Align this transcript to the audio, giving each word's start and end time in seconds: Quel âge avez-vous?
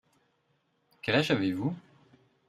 Quel 1.03 1.13
âge 1.13 1.29
avez-vous? 1.29 1.75